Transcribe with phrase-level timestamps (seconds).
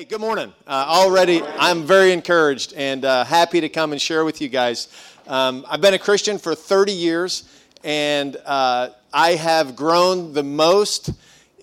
[0.00, 0.50] Hey, good morning.
[0.66, 4.88] Uh, already, I'm very encouraged and uh, happy to come and share with you guys.
[5.26, 7.44] Um, I've been a Christian for 30 years,
[7.84, 11.10] and uh, I have grown the most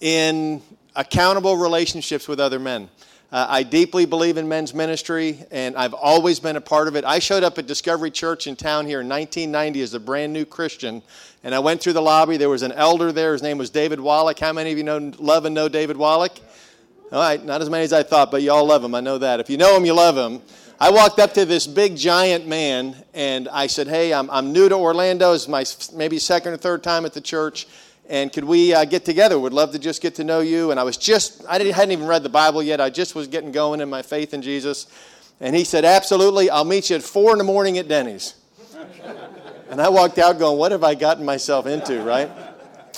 [0.01, 0.61] in
[0.95, 2.89] accountable relationships with other men.
[3.31, 7.05] Uh, I deeply believe in men's ministry, and I've always been a part of it.
[7.05, 10.45] I showed up at Discovery Church in town here in 1990 as a brand new
[10.45, 11.01] Christian,
[11.43, 12.37] and I went through the lobby.
[12.37, 13.33] There was an elder there.
[13.33, 14.37] His name was David Wallach.
[14.37, 16.39] How many of you know, love and know David Wallach?
[17.09, 18.93] All right, not as many as I thought, but y'all love him.
[18.93, 19.39] I know that.
[19.39, 20.41] If you know him, you love him.
[20.77, 24.67] I walked up to this big giant man and I said, Hey, I'm, I'm new
[24.67, 25.31] to Orlando.
[25.31, 25.63] It's my
[25.95, 27.65] maybe second or third time at the church.
[28.09, 29.39] And could we uh, get together?
[29.39, 30.71] Would love to just get to know you.
[30.71, 32.81] And I was just, I hadn't even read the Bible yet.
[32.81, 34.87] I just was getting going in my faith in Jesus.
[35.39, 36.49] And he said, Absolutely.
[36.49, 38.35] I'll meet you at four in the morning at Denny's.
[39.69, 42.29] and I walked out going, What have I gotten myself into, right?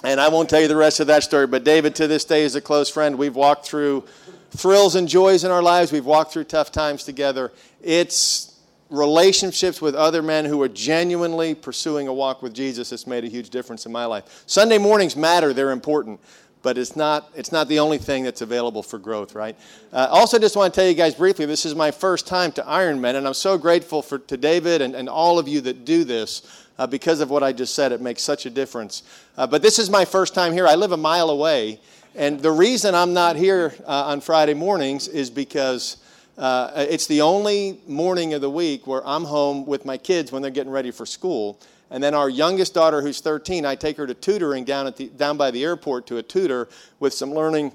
[0.04, 2.44] And I won't tell you the rest of that story, but David to this day
[2.44, 3.18] is a close friend.
[3.18, 4.06] We've walked through
[4.52, 7.52] thrills and joys in our lives, we've walked through tough times together.
[7.82, 8.58] It's
[8.90, 13.28] relationships with other men who are genuinely pursuing a walk with Jesus that's made a
[13.28, 14.44] huge difference in my life.
[14.48, 16.20] Sunday mornings matter, they're important.
[16.62, 19.56] But it's not, it's not the only thing that's available for growth, right?
[19.94, 22.62] Uh, also, just want to tell you guys briefly this is my first time to
[22.64, 26.04] Ironman, and I'm so grateful for, to David and, and all of you that do
[26.04, 27.92] this uh, because of what I just said.
[27.92, 29.04] It makes such a difference.
[29.38, 30.66] Uh, but this is my first time here.
[30.66, 31.80] I live a mile away.
[32.16, 35.98] And the reason I'm not here uh, on Friday mornings is because
[36.38, 40.42] uh, it's the only morning of the week where I'm home with my kids when
[40.42, 41.60] they're getting ready for school.
[41.92, 45.08] And then our youngest daughter, who's 13, I take her to tutoring down, at the,
[45.08, 46.70] down by the airport to a tutor
[47.00, 47.74] with some learning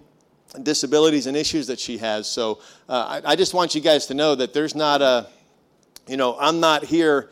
[0.63, 2.27] disabilities and issues that she has.
[2.27, 5.27] So uh, I, I just want you guys to know that there's not a,
[6.07, 7.29] you know, I'm not here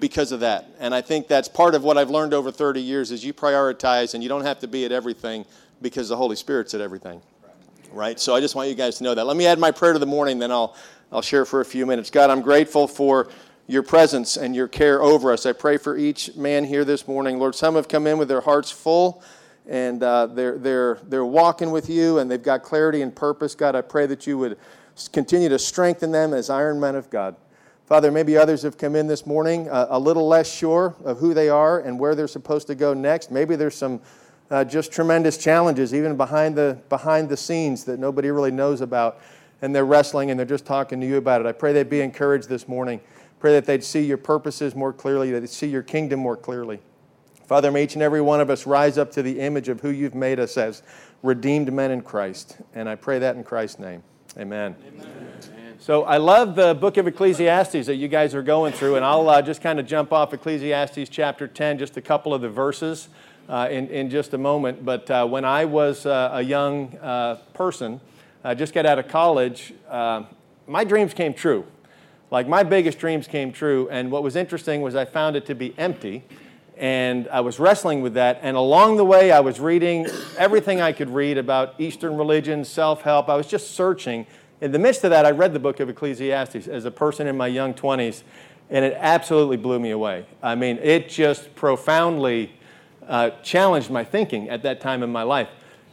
[0.00, 0.68] because of that.
[0.78, 4.14] And I think that's part of what I've learned over 30 years is you prioritize
[4.14, 5.44] and you don't have to be at everything
[5.80, 7.20] because the Holy Spirit's at everything.
[7.92, 8.18] Right?
[8.18, 9.24] So I just want you guys to know that.
[9.24, 10.76] Let me add my prayer to the morning, then I'll,
[11.12, 12.10] I'll share for a few minutes.
[12.10, 13.28] God, I'm grateful for
[13.66, 15.46] your presence and your care over us.
[15.46, 17.38] I pray for each man here this morning.
[17.38, 19.22] Lord, some have come in with their hearts full
[19.66, 23.54] and uh, they're, they're, they're walking with you and they've got clarity and purpose.
[23.54, 24.58] God, I pray that you would
[25.12, 27.36] continue to strengthen them as iron men of God.
[27.86, 31.34] Father, maybe others have come in this morning uh, a little less sure of who
[31.34, 33.30] they are and where they're supposed to go next.
[33.30, 34.00] Maybe there's some
[34.50, 39.20] uh, just tremendous challenges, even behind the, behind the scenes that nobody really knows about.
[39.60, 41.46] And they're wrestling and they're just talking to you about it.
[41.46, 43.00] I pray they'd be encouraged this morning.
[43.38, 46.80] Pray that they'd see your purposes more clearly, that they'd see your kingdom more clearly.
[47.46, 49.90] Father, may each and every one of us rise up to the image of who
[49.90, 50.82] you've made us as
[51.22, 52.56] redeemed men in Christ.
[52.74, 54.02] And I pray that in Christ's name.
[54.38, 54.74] Amen.
[54.88, 55.63] Amen.
[55.80, 59.28] So I love the book of Ecclesiastes that you guys are going through, and I'll
[59.28, 63.08] uh, just kind of jump off Ecclesiastes chapter 10, just a couple of the verses
[63.48, 64.84] uh, in, in just a moment.
[64.84, 68.00] But uh, when I was uh, a young uh, person,
[68.44, 70.22] I just got out of college, uh,
[70.66, 71.66] my dreams came true.
[72.30, 75.54] Like my biggest dreams came true, and what was interesting was I found it to
[75.54, 76.24] be empty.
[76.76, 78.40] And I was wrestling with that.
[78.42, 83.02] And along the way, I was reading everything I could read about Eastern religion, self
[83.02, 83.28] help.
[83.28, 84.26] I was just searching
[84.60, 87.36] in the midst of that, I read the book of Ecclesiastes as a person in
[87.36, 88.22] my young 20s,
[88.70, 90.26] and it absolutely blew me away.
[90.42, 92.52] I mean, it just profoundly
[93.06, 95.48] uh, challenged my thinking at that time in my life.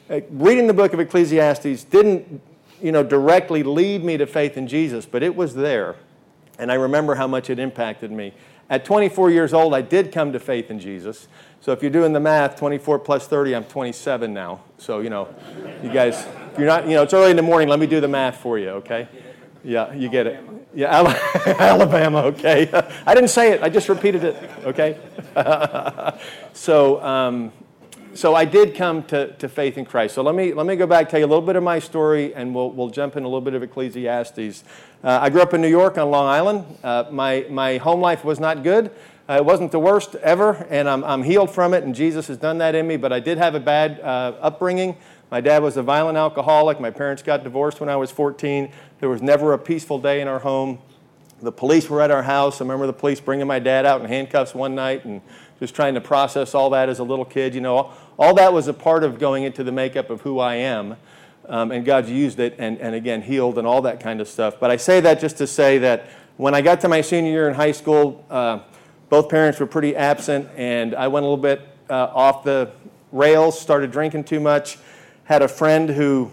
[0.10, 2.42] Uh, reading the book of Ecclesiastes didn't,
[2.82, 5.96] you know, directly lead me to faith in Jesus, but it was there,
[6.58, 8.34] and I remember how much it impacted me.
[8.72, 11.28] At 24 years old, I did come to faith in Jesus.
[11.60, 14.62] So if you're doing the math, 24 plus 30, I'm 27 now.
[14.80, 15.28] So, you know,
[15.84, 18.02] you guys if you're not, you know, it's early in the morning, let me do
[18.02, 19.08] the math for you, okay?
[19.64, 20.44] Yeah, you get it.
[20.74, 21.02] Yeah,
[21.46, 22.70] Alabama, okay.
[23.06, 25.00] I didn't say it, I just repeated it, okay?
[26.54, 27.54] so, um,
[28.14, 30.16] so I did come to, to faith in Christ.
[30.16, 32.34] So let me, let me go back, tell you a little bit of my story,
[32.34, 34.64] and we'll, we'll jump in a little bit of Ecclesiastes.
[35.04, 36.66] Uh, I grew up in New York on Long Island.
[36.84, 38.92] Uh, my, my home life was not good.
[39.30, 42.38] Uh, it wasn't the worst ever, and I'm, I'm healed from it, and Jesus has
[42.38, 44.98] done that in me, but I did have a bad uh, upbringing.
[45.30, 46.82] My dad was a violent alcoholic.
[46.82, 48.72] My parents got divorced when I was 14.
[49.00, 50.80] There was never a peaceful day in our home.
[51.42, 52.60] The police were at our house.
[52.60, 55.22] I remember the police bringing my dad out in handcuffs one night and
[55.62, 57.54] just trying to process all that as a little kid.
[57.54, 60.56] You know, all that was a part of going into the makeup of who I
[60.56, 60.98] am.
[61.48, 64.60] Um, and God's used it and, and again healed and all that kind of stuff.
[64.60, 67.48] But I say that just to say that when I got to my senior year
[67.48, 68.62] in high school, uh,
[69.10, 72.72] both parents were pretty absent, and I went a little bit uh, off the
[73.12, 74.80] rails, started drinking too much,
[75.26, 76.32] had a friend who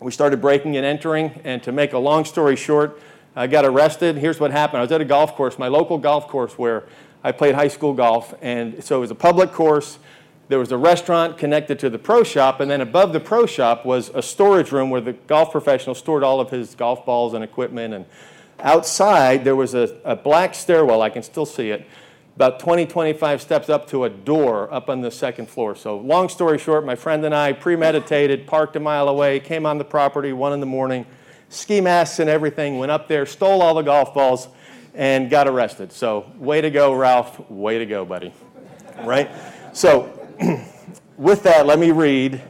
[0.00, 2.98] we started breaking and entering, and to make a long story short,
[3.36, 4.16] I got arrested.
[4.16, 6.84] Here's what happened I was at a golf course, my local golf course where
[7.26, 9.98] I played high school golf, and so it was a public course.
[10.48, 13.86] there was a restaurant connected to the pro shop, and then above the pro shop
[13.86, 17.42] was a storage room where the golf professional stored all of his golf balls and
[17.42, 17.94] equipment.
[17.94, 18.04] And
[18.60, 21.86] outside, there was a, a black stairwell, I can still see it,
[22.36, 25.74] about 20, 25 steps up to a door up on the second floor.
[25.74, 29.78] So, long story short, my friend and I premeditated, parked a mile away, came on
[29.78, 31.06] the property one in the morning,
[31.48, 34.48] ski masks and everything, went up there, stole all the golf balls,
[34.94, 35.92] and got arrested.
[35.92, 37.50] So, way to go, Ralph.
[37.50, 38.32] Way to go, buddy.
[39.02, 39.30] Right?
[39.72, 40.10] So,
[41.18, 42.40] with that, let me read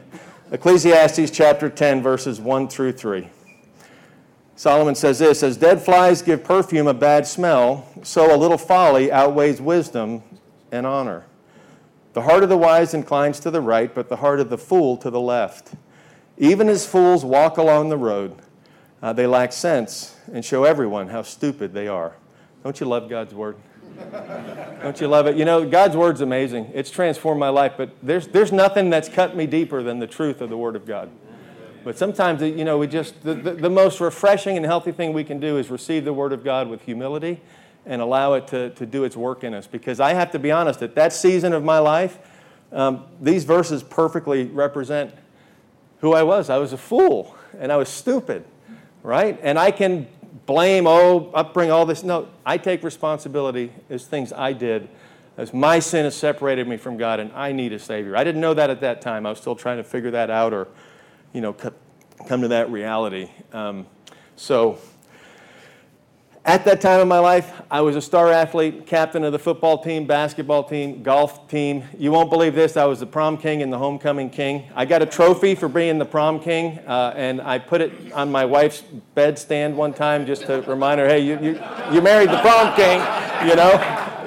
[0.51, 3.29] Ecclesiastes chapter 10, verses 1 through 3.
[4.55, 9.11] Solomon says this As dead flies give perfume a bad smell, so a little folly
[9.11, 10.23] outweighs wisdom
[10.71, 11.25] and honor.
[12.13, 14.95] The heart of the wise inclines to the right, but the heart of the fool
[14.97, 15.73] to the left.
[16.37, 18.37] Even as fools walk along the road,
[19.01, 22.15] uh, they lack sense and show everyone how stupid they are.
[22.65, 23.57] Don't you love God's word?
[24.81, 25.37] Don't you love it?
[25.37, 26.71] You know, God's word's amazing.
[26.73, 30.41] It's transformed my life, but there's, there's nothing that's cut me deeper than the truth
[30.41, 31.11] of the word of God.
[31.83, 35.23] But sometimes, you know, we just, the, the, the, most refreshing and healthy thing we
[35.23, 37.39] can do is receive the Word of God with humility
[37.85, 39.67] and allow it to, to do its work in us.
[39.67, 42.17] Because I have to be honest, at that season of my life,
[42.71, 45.13] um, these verses perfectly represent
[45.99, 46.49] who I was.
[46.49, 48.43] I was a fool and I was stupid,
[49.03, 49.39] right?
[49.43, 50.07] And I can
[50.45, 52.03] blame, oh, upbringing, all this.
[52.03, 54.89] No, I take responsibility as things I did,
[55.37, 58.15] as my sin has separated me from God and I need a Savior.
[58.17, 59.25] I didn't know that at that time.
[59.25, 60.67] I was still trying to figure that out or
[61.35, 63.29] you know, come to that reality.
[63.51, 63.87] Um,
[64.37, 64.79] so,
[66.45, 69.79] at that time in my life, I was a star athlete, captain of the football
[69.79, 71.83] team, basketball team, golf team.
[71.97, 74.69] You won't believe this, I was the prom king and the homecoming king.
[74.75, 78.31] I got a trophy for being the prom king, uh, and I put it on
[78.31, 78.83] my wife's
[79.17, 81.59] bedstand one time just to remind her, hey, you, you,
[81.91, 82.99] you married the prom king,
[83.49, 83.71] you know?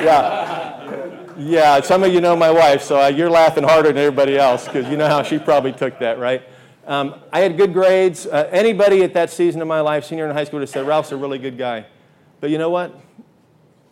[0.00, 1.36] Yeah.
[1.38, 4.88] Yeah, some of you know my wife, so you're laughing harder than everybody else because
[4.88, 6.42] you know how she probably took that, right?
[6.84, 8.26] Um, I had good grades.
[8.26, 10.84] Uh, anybody at that season of my life, senior in high school, would have said,
[10.84, 11.86] Ralph's a really good guy.
[12.40, 12.98] But you know what?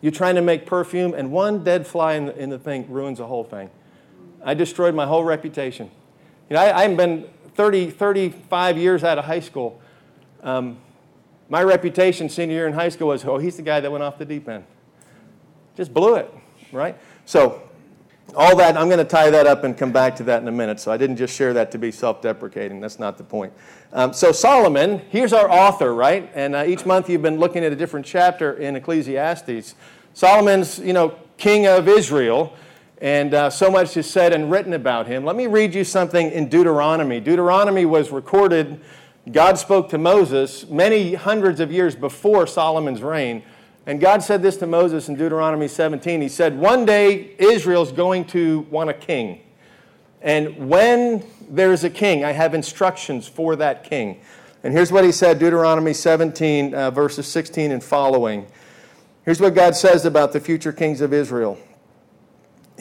[0.00, 3.18] You're trying to make perfume, and one dead fly in the, in the thing ruins
[3.18, 3.70] the whole thing.
[4.44, 5.90] I destroyed my whole reputation.
[6.48, 9.80] You know, I, I haven't been 30, 35 years out of high school.
[10.42, 10.78] Um,
[11.48, 14.18] my reputation senior year in high school was, oh, he's the guy that went off
[14.18, 14.64] the deep end.
[15.76, 16.32] Just blew it,
[16.72, 16.96] right?
[17.24, 17.62] So
[18.34, 20.52] all that, I'm going to tie that up and come back to that in a
[20.52, 20.80] minute.
[20.80, 22.80] So I didn't just share that to be self deprecating.
[22.80, 23.52] That's not the point.
[23.92, 26.30] Um, so, Solomon, here's our author, right?
[26.34, 29.74] And uh, each month you've been looking at a different chapter in Ecclesiastes.
[30.12, 32.54] Solomon's, you know, king of Israel,
[33.00, 35.24] and uh, so much is said and written about him.
[35.24, 37.20] Let me read you something in Deuteronomy.
[37.20, 38.80] Deuteronomy was recorded,
[39.30, 43.42] God spoke to Moses many hundreds of years before Solomon's reign.
[43.86, 46.20] And God said this to Moses in Deuteronomy 17.
[46.20, 49.40] He said, One day Israel's going to want a king.
[50.20, 54.20] And when there's a king, I have instructions for that king.
[54.64, 58.48] And here's what he said Deuteronomy 17, uh, verses 16 and following.
[59.24, 61.56] Here's what God says about the future kings of Israel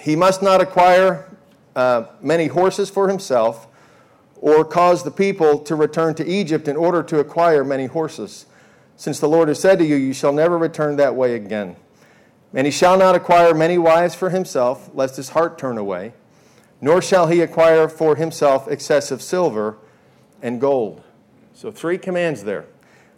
[0.01, 1.37] He must not acquire
[1.75, 3.67] uh, many horses for himself
[4.37, 8.47] or cause the people to return to Egypt in order to acquire many horses
[8.95, 11.75] since the Lord has said to you, You shall never return that way again.
[12.53, 16.13] And he shall not acquire many wives for himself, lest his heart turn away,
[16.79, 19.77] nor shall he acquire for himself excessive silver
[20.41, 21.03] and gold.
[21.53, 22.65] So three commands there,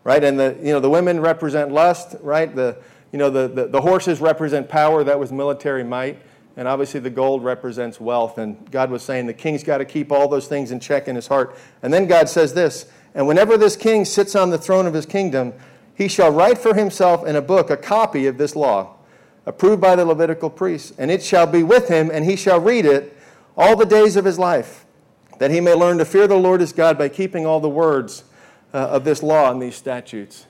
[0.04, 0.24] right?
[0.24, 2.54] And the you know the women represent lust, right?
[2.54, 2.78] The
[3.12, 6.20] you know the, the, the horses represent power, that was military might,
[6.56, 8.40] and obviously the gold represents wealth.
[8.40, 11.16] And God was saying the king's got to keep all those things in check in
[11.16, 11.56] his heart.
[11.84, 12.88] And then God says this
[13.18, 15.54] and whenever this king sits on the throne of his kingdom,
[15.96, 18.96] he shall write for himself in a book a copy of this law,
[19.48, 22.86] approved by the Levitical priests, and it shall be with him, and he shall read
[22.86, 23.18] it
[23.58, 24.86] all the days of his life,
[25.40, 28.24] that he may learn to fear the Lord his God by keeping all the words
[28.72, 30.46] uh, of this law and these statutes.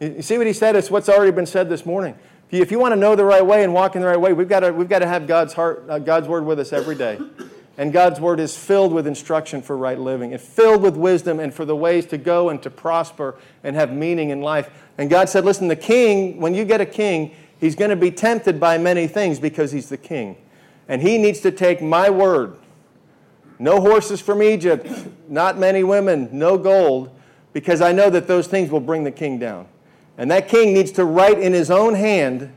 [0.00, 0.74] You see what he said?
[0.74, 2.18] It's what's already been said this morning.
[2.50, 4.48] If you want to know the right way and walk in the right way, we've
[4.48, 7.20] got to, we've got to have God's, heart, uh, God's word with us every day.
[7.80, 11.52] And God's word is filled with instruction for right living and filled with wisdom and
[11.52, 14.68] for the ways to go and to prosper and have meaning in life.
[14.98, 18.10] And God said, listen, the king, when you get a king, he's going to be
[18.10, 20.36] tempted by many things because he's the king.
[20.88, 22.58] And he needs to take my word.
[23.58, 24.86] No horses from Egypt,
[25.26, 27.08] not many women, no gold,
[27.54, 29.66] because I know that those things will bring the king down.
[30.18, 32.52] And that king needs to write in his own hand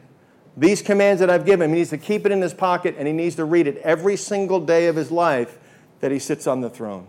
[0.55, 3.07] these commands that I've given him, he needs to keep it in his pocket and
[3.07, 5.57] he needs to read it every single day of his life
[5.99, 7.07] that he sits on the throne.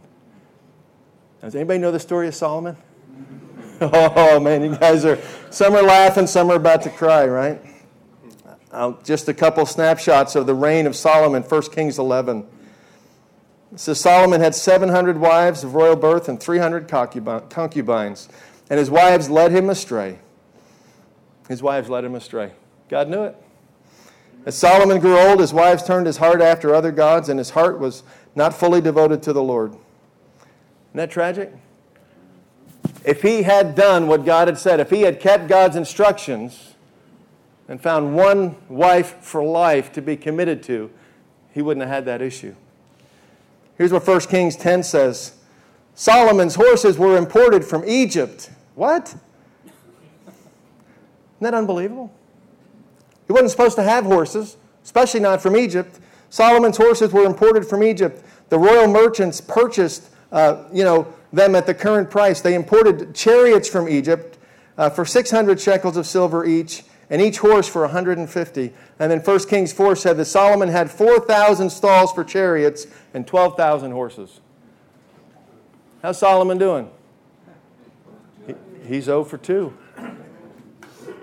[1.42, 2.76] Does anybody know the story of Solomon?
[3.80, 5.18] Oh man, you guys are,
[5.50, 7.60] some are laughing, some are about to cry, right?
[9.02, 12.46] Just a couple snapshots of the reign of Solomon, 1 Kings 11.
[13.76, 18.28] So Solomon had 700 wives of royal birth and 300 concubines,
[18.70, 20.20] and his wives led him astray.
[21.48, 22.52] His wives led him astray.
[22.88, 23.36] God knew it.
[24.46, 27.78] As Solomon grew old, his wives turned his heart after other gods, and his heart
[27.78, 28.02] was
[28.34, 29.70] not fully devoted to the Lord.
[29.70, 29.80] Isn't
[30.94, 31.52] that tragic?
[33.04, 36.74] If he had done what God had said, if he had kept God's instructions
[37.68, 40.90] and found one wife for life to be committed to,
[41.52, 42.54] he wouldn't have had that issue.
[43.78, 45.34] Here's what 1 Kings 10 says
[45.94, 48.50] Solomon's horses were imported from Egypt.
[48.74, 49.14] What?
[49.66, 49.80] Isn't
[51.40, 52.12] that unbelievable?
[53.34, 55.98] Wasn't supposed to have horses, especially not from Egypt.
[56.30, 58.24] Solomon's horses were imported from Egypt.
[58.48, 62.40] The royal merchants purchased, uh, you know, them at the current price.
[62.40, 64.38] They imported chariots from Egypt
[64.78, 68.72] uh, for 600 shekels of silver each, and each horse for 150.
[69.00, 73.90] And then 1 Kings 4 said that Solomon had 4,000 stalls for chariots and 12,000
[73.90, 74.38] horses.
[76.02, 76.88] How's Solomon doing?
[78.46, 78.54] He,
[78.86, 79.76] he's 0 for 2.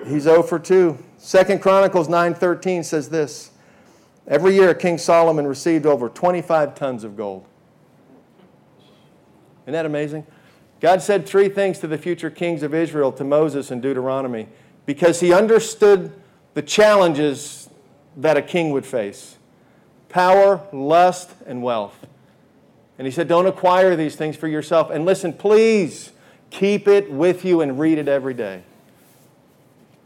[0.08, 0.98] He's 0 for 2.
[1.24, 3.52] Second Chronicles 9:13 says this.
[4.28, 7.46] Every year King Solomon received over 25 tons of gold.
[9.64, 10.26] Isn't that amazing?
[10.80, 14.48] God said three things to the future kings of Israel to Moses in Deuteronomy
[14.88, 16.12] because he understood
[16.56, 17.70] the challenges
[18.18, 19.38] that a king would face
[20.10, 22.08] power, lust, and wealth.
[22.98, 24.90] And he said, Don't acquire these things for yourself.
[24.90, 26.14] And listen, please
[26.50, 28.64] keep it with you and read it every day.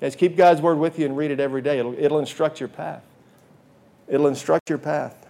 [0.02, 1.80] Guys, keep God's word with you and read it every day.
[1.80, 3.04] It'll, it'll instruct your path.
[4.08, 5.26] It'll instruct your path.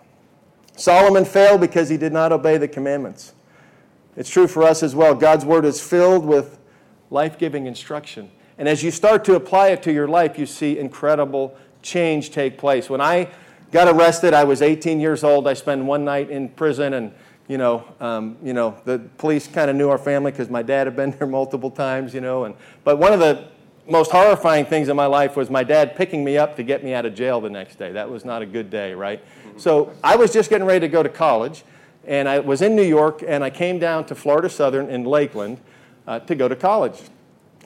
[0.76, 3.34] Solomon failed because he did not obey the commandments.
[4.18, 5.14] It's true for us as well.
[5.14, 6.60] God's word is filled with
[7.10, 8.32] life giving instruction.
[8.58, 12.58] And as you start to apply it to your life, you see incredible change take
[12.58, 12.90] place.
[12.90, 13.30] When I
[13.72, 15.48] got arrested, I was 18 years old.
[15.48, 17.14] I spent one night in prison, and
[17.48, 20.88] you know, um, you know, the police kind of knew our family because my dad
[20.88, 22.14] had been there multiple times.
[22.14, 23.50] You know, and but one of the
[23.88, 26.94] most horrifying things in my life was my dad picking me up to get me
[26.94, 27.92] out of jail the next day.
[27.92, 29.24] That was not a good day, right?
[29.58, 31.64] So I was just getting ready to go to college,
[32.06, 35.60] and I was in New York, and I came down to Florida Southern in Lakeland
[36.08, 37.00] uh, to go to college.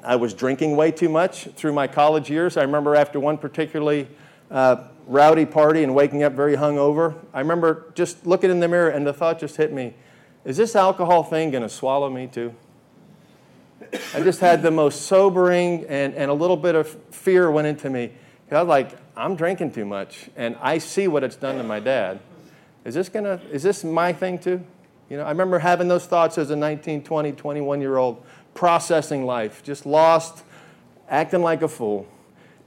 [0.04, 2.58] I was drinking way too much through my college years.
[2.58, 4.08] I remember after one particularly
[4.52, 8.90] uh, rowdy party and waking up very hungover, I remember just looking in the mirror,
[8.90, 9.94] and the thought just hit me
[10.46, 12.56] is this alcohol thing going to swallow me too?
[14.14, 17.90] I just had the most sobering and, and a little bit of fear went into
[17.90, 18.12] me.
[18.52, 21.80] I was like, I'm drinking too much, and I see what it's done to my
[21.80, 22.20] dad.
[22.84, 23.40] Is this gonna?
[23.52, 24.64] Is this my thing too?
[25.10, 29.26] You know, I remember having those thoughts as a 19, 20, 21 year old, processing
[29.26, 30.44] life, just lost,
[31.10, 32.08] acting like a fool.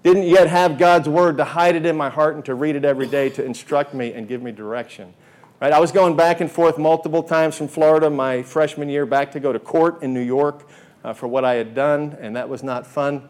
[0.02, 2.84] Didn't yet have God's word to hide it in my heart and to read it
[2.84, 5.14] every day to instruct me and give me direction.
[5.60, 5.72] Right?
[5.72, 9.40] I was going back and forth multiple times from Florida my freshman year back to
[9.40, 10.68] go to court in New York
[11.04, 13.28] uh, for what I had done, and that was not fun.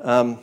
[0.00, 0.38] Um,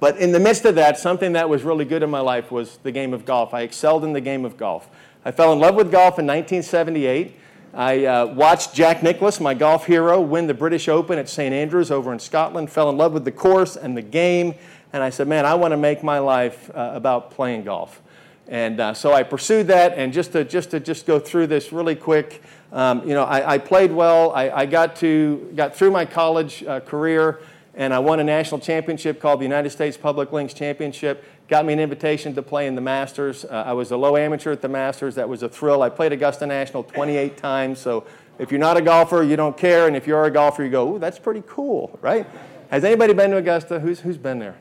[0.00, 2.78] but in the midst of that, something that was really good in my life was
[2.82, 3.52] the game of golf.
[3.52, 4.88] I excelled in the game of golf.
[5.24, 7.36] I fell in love with golf in 1978.
[7.74, 11.54] I uh, watched Jack Nicklaus, my golf hero, win the British Open at St.
[11.54, 14.54] Andrews over in Scotland, fell in love with the course and the game,
[14.92, 18.02] and I said, Man, I want to make my life uh, about playing golf.
[18.46, 21.72] And uh, so I pursued that, and just to just to just go through this
[21.72, 22.42] really quick,
[22.72, 24.32] um, you know, I, I, played well.
[24.32, 27.40] I, I, got to got through my college uh, career,
[27.74, 31.22] and I won a national championship called the United States Public Links Championship.
[31.48, 33.44] Got me an invitation to play in the Masters.
[33.44, 35.16] Uh, I was a low amateur at the Masters.
[35.16, 35.82] That was a thrill.
[35.82, 37.78] I played Augusta National 28 times.
[37.78, 38.06] So
[38.38, 40.70] if you're not a golfer, you don't care, and if you are a golfer, you
[40.70, 42.26] go, "Ooh, that's pretty cool, right?"
[42.70, 43.80] Has anybody been to Augusta?
[43.80, 44.56] Who's who's been there?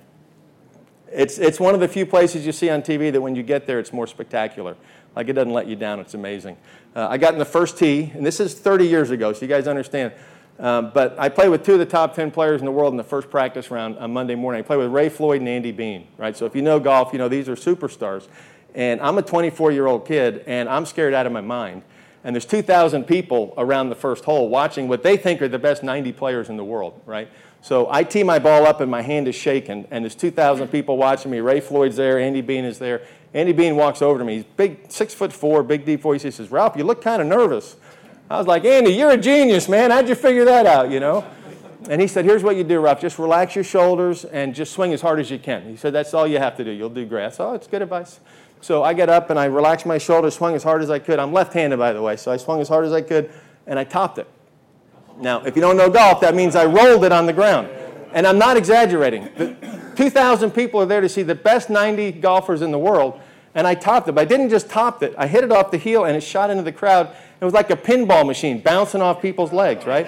[1.13, 3.67] It's it's one of the few places you see on TV that when you get
[3.67, 4.75] there, it's more spectacular.
[5.15, 5.99] Like it doesn't let you down.
[5.99, 6.57] It's amazing.
[6.95, 9.47] Uh, I got in the first tee, and this is 30 years ago, so you
[9.47, 10.13] guys understand.
[10.59, 12.97] Um, but I played with two of the top 10 players in the world in
[12.97, 14.59] the first practice round on Monday morning.
[14.59, 16.37] I played with Ray Floyd and Andy Bean, right?
[16.37, 18.27] So if you know golf, you know these are superstars.
[18.75, 21.83] And I'm a 24 year old kid, and I'm scared out of my mind.
[22.23, 25.81] And there's 2,000 people around the first hole watching what they think are the best
[25.81, 27.27] 90 players in the world, right?
[27.61, 30.97] So I tee my ball up, and my hand is shaking, and there's 2,000 people
[30.97, 31.39] watching me.
[31.39, 33.01] Ray Floyd's there, Andy Bean is there,
[33.33, 34.37] Andy Bean walks over to me.
[34.37, 36.21] He's big, six foot four, big deep voice.
[36.23, 37.77] He says, Ralph, you look kind of nervous.
[38.29, 39.91] I was like, Andy, you're a genius, man.
[39.91, 41.25] How'd you figure that out, you know?
[41.89, 43.01] And he said, here's what you do, Ralph.
[43.01, 45.63] Just relax your shoulders and just swing as hard as you can.
[45.63, 46.71] He said, that's all you have to do.
[46.71, 47.33] You'll do great.
[47.39, 48.19] Oh, it's good advice.
[48.61, 51.17] So I get up and I relaxed my shoulders, swung as hard as I could.
[51.17, 53.31] I'm left-handed, by the way, so I swung as hard as I could,
[53.65, 54.27] and I topped it.
[55.17, 57.67] Now, if you don't know golf, that means I rolled it on the ground.
[58.13, 59.29] And I'm not exaggerating.
[59.95, 63.19] 2,000 people are there to see the best 90 golfers in the world,
[63.55, 64.13] and I topped it.
[64.13, 66.49] But I didn't just top it, I hit it off the heel and it shot
[66.49, 67.15] into the crowd.
[67.39, 70.07] It was like a pinball machine bouncing off people's legs, right?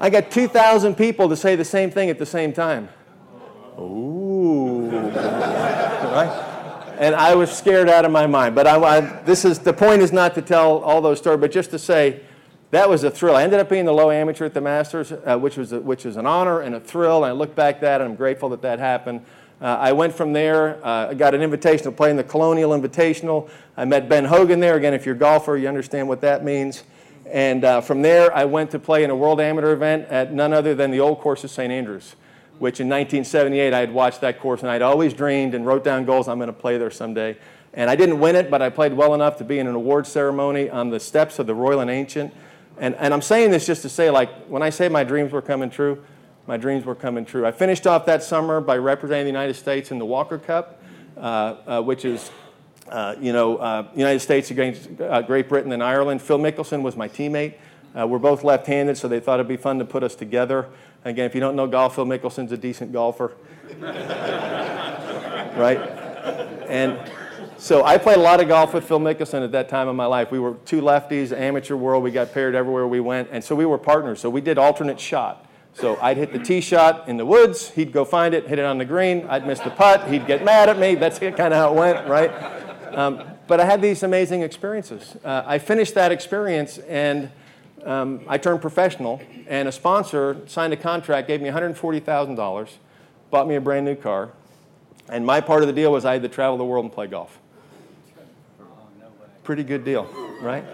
[0.00, 2.88] I got 2,000 people to say the same thing at the same time.
[3.78, 4.90] Ooh.
[4.90, 6.46] right?
[6.98, 8.54] And I was scared out of my mind.
[8.54, 11.50] But I, I, this is, the point is not to tell all those stories, but
[11.50, 12.20] just to say
[12.70, 13.34] that was a thrill.
[13.34, 16.04] I ended up being the low amateur at the Masters, uh, which, was a, which
[16.04, 17.24] was an honor and a thrill.
[17.24, 19.24] And I look back at that and I'm grateful that that happened.
[19.60, 20.84] Uh, I went from there.
[20.84, 23.50] Uh, I got an invitation to play in the Colonial Invitational.
[23.76, 24.76] I met Ben Hogan there.
[24.76, 26.84] Again, if you're a golfer, you understand what that means.
[27.26, 30.52] And uh, from there, I went to play in a World Amateur event at none
[30.52, 31.70] other than the old course of St.
[31.70, 32.14] Andrews,
[32.58, 36.04] which in 1978 I had watched that course and I'd always dreamed and wrote down
[36.04, 37.36] goals I'm going to play there someday.
[37.74, 40.06] And I didn't win it, but I played well enough to be in an award
[40.06, 42.32] ceremony on the steps of the Royal and Ancient.
[42.80, 45.42] And, and I'm saying this just to say, like, when I say my dreams were
[45.42, 46.02] coming true,
[46.46, 47.46] my dreams were coming true.
[47.46, 50.82] I finished off that summer by representing the United States in the Walker Cup,
[51.16, 52.30] uh, uh, which is,
[52.88, 56.22] uh, you know, uh, United States against uh, Great Britain and Ireland.
[56.22, 57.54] Phil Mickelson was my teammate.
[57.94, 60.66] Uh, we're both left-handed, so they thought it'd be fun to put us together.
[61.04, 63.32] Again, if you don't know golf, Phil Mickelson's a decent golfer,
[65.56, 65.78] right?
[66.66, 66.98] And
[67.60, 70.06] so I played a lot of golf with Phil Mickelson at that time in my
[70.06, 70.30] life.
[70.30, 72.02] We were two lefties, amateur world.
[72.02, 74.18] We got paired everywhere we went, and so we were partners.
[74.18, 75.46] So we did alternate shot.
[75.74, 77.70] So I'd hit the tee shot in the woods.
[77.72, 79.26] He'd go find it, hit it on the green.
[79.28, 80.08] I'd miss the putt.
[80.08, 80.94] He'd get mad at me.
[80.94, 82.30] That's kind of how it went, right?
[82.94, 85.18] Um, but I had these amazing experiences.
[85.22, 87.30] Uh, I finished that experience, and
[87.84, 89.20] um, I turned professional.
[89.46, 92.70] And a sponsor signed a contract, gave me $140,000,
[93.30, 94.30] bought me a brand new car.
[95.10, 97.06] And my part of the deal was I had to travel the world and play
[97.06, 97.39] golf
[99.50, 100.04] pretty good deal,
[100.40, 100.64] right?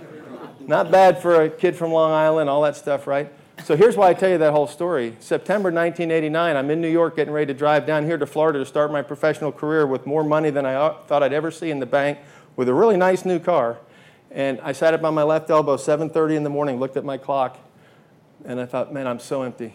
[0.61, 3.33] Not bad for a kid from Long Island, all that stuff, right?
[3.65, 5.17] So here's why I tell you that whole story.
[5.19, 8.67] September 1989, I'm in New York getting ready to drive down here to Florida to
[8.67, 11.87] start my professional career with more money than I thought I'd ever see in the
[11.87, 12.19] bank
[12.55, 13.79] with a really nice new car.
[14.31, 17.17] And I sat up on my left elbow, 7:30 in the morning, looked at my
[17.17, 17.57] clock,
[18.45, 19.75] and I thought, "Man, I'm so empty."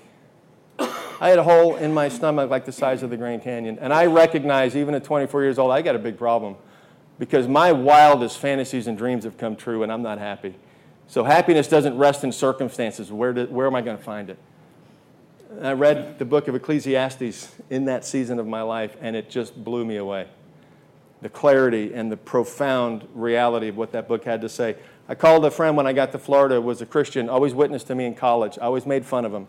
[0.78, 3.92] I had a hole in my stomach like the size of the Grand Canyon, and
[3.92, 6.56] I recognized even at 24 years old, I got a big problem
[7.22, 10.56] because my wildest fantasies and dreams have come true and I'm not happy.
[11.06, 13.12] So happiness doesn't rest in circumstances.
[13.12, 14.40] Where, do, where am I going to find it?
[15.62, 19.64] I read the book of Ecclesiastes in that season of my life and it just
[19.64, 20.30] blew me away.
[21.22, 24.76] The clarity and the profound reality of what that book had to say.
[25.08, 27.94] I called a friend when I got to Florida, was a Christian, always witnessed to
[27.94, 28.58] me in college.
[28.60, 29.48] I always made fun of him.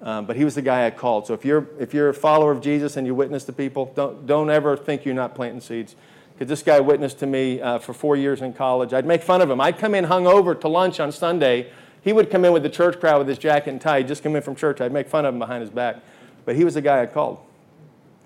[0.00, 1.28] Um, but he was the guy I called.
[1.28, 4.26] So if you're, if you're a follower of Jesus and you witness to people, don't,
[4.26, 5.94] don't ever think you're not planting seeds
[6.32, 8.92] because this guy witnessed to me uh, for four years in college.
[8.92, 9.60] I'd make fun of him.
[9.60, 11.70] I'd come in hungover to lunch on Sunday.
[12.02, 13.98] He would come in with the church crowd with his jacket and tie.
[13.98, 14.80] He'd just come in from church.
[14.80, 15.96] I'd make fun of him behind his back.
[16.44, 17.38] But he was the guy I called.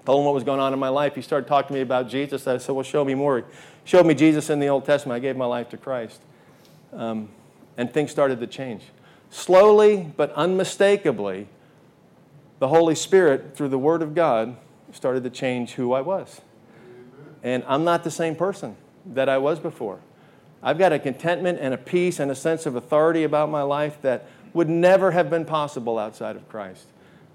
[0.06, 1.14] Told him what was going on in my life.
[1.14, 2.46] He started talking to me about Jesus.
[2.46, 3.40] I said, Well, show me more.
[3.40, 3.44] He
[3.84, 5.16] showed me Jesus in the Old Testament.
[5.16, 6.20] I gave my life to Christ.
[6.92, 7.28] Um,
[7.76, 8.84] and things started to change.
[9.30, 11.48] Slowly but unmistakably,
[12.58, 14.56] the Holy Spirit, through the Word of God,
[14.92, 16.40] started to change who I was.
[17.42, 18.76] And I'm not the same person
[19.14, 20.00] that I was before.
[20.62, 24.00] I've got a contentment and a peace and a sense of authority about my life
[24.02, 26.86] that would never have been possible outside of Christ.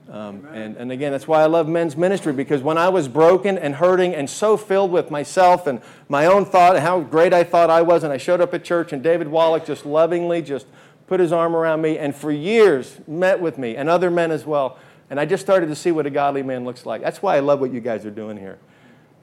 [0.09, 3.57] Um, and, and again, that's why I love men's ministry because when I was broken
[3.57, 7.43] and hurting and so filled with myself and my own thought and how great I
[7.43, 10.65] thought I was, and I showed up at church and David Wallach just lovingly just
[11.07, 14.45] put his arm around me and for years met with me and other men as
[14.45, 14.79] well.
[15.09, 17.01] And I just started to see what a godly man looks like.
[17.01, 18.57] That's why I love what you guys are doing here.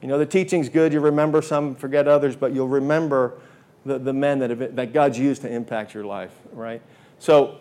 [0.01, 0.93] You know, the teaching's good.
[0.93, 3.39] You remember some, forget others, but you'll remember
[3.85, 6.81] the, the men that, have, that God's used to impact your life, right?
[7.19, 7.57] So,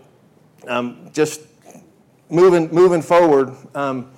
[0.68, 1.42] um, just
[2.30, 4.12] moving, moving forward, um,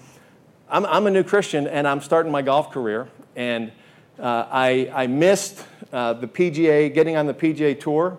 [0.70, 3.10] I'm, I'm a new Christian and I'm starting my golf career.
[3.36, 3.72] And
[4.20, 8.18] uh, I, I missed uh, the PGA, getting on the PGA Tour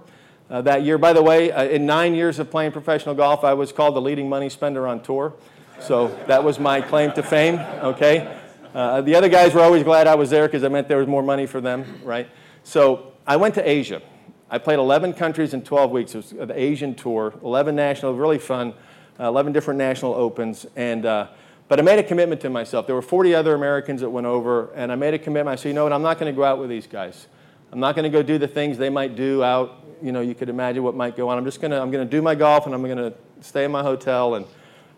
[0.48, 0.96] uh, that year.
[0.96, 4.00] By the way, uh, in nine years of playing professional golf, I was called the
[4.00, 5.34] leading money spender on tour.
[5.78, 8.39] So that was my claim to fame, okay?
[8.74, 11.08] Uh, the other guys were always glad I was there because it meant there was
[11.08, 12.28] more money for them, right?
[12.62, 14.00] So I went to Asia.
[14.48, 16.14] I played 11 countries in 12 weeks.
[16.14, 18.74] It was the Asian tour, 11 national, really fun,
[19.18, 20.66] uh, 11 different national opens.
[20.76, 21.28] And, uh,
[21.68, 22.86] but I made a commitment to myself.
[22.86, 25.52] There were 40 other Americans that went over, and I made a commitment.
[25.52, 27.26] I said, you know what, I'm not going to go out with these guys.
[27.72, 29.84] I'm not going to go do the things they might do out.
[30.02, 31.38] You know, you could imagine what might go on.
[31.38, 33.64] I'm just going to, I'm going to do my golf, and I'm going to stay
[33.64, 34.34] in my hotel.
[34.34, 34.46] And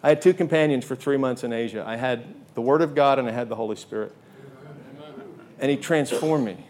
[0.03, 1.85] I had two companions for three months in Asia.
[1.87, 4.13] I had the Word of God and I had the Holy Spirit.
[5.61, 6.67] And He transformed me.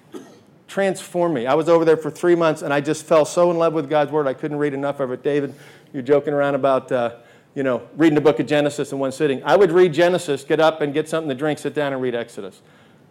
[0.69, 1.47] Transformed me.
[1.47, 3.89] I was over there for three months and I just fell so in love with
[3.89, 5.23] God's Word I couldn't read enough of it.
[5.23, 5.55] David,
[5.93, 7.17] you're joking around about, uh,
[7.55, 9.43] you know, reading the book of Genesis in one sitting.
[9.45, 12.15] I would read Genesis, get up and get something to drink, sit down and read
[12.15, 12.61] Exodus.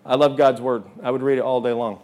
[0.05, 0.83] I love God's Word.
[1.03, 1.99] I would read it all day long.